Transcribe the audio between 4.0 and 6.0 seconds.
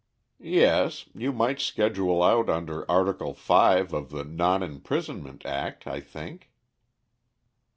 the Non Imprisonment Act, I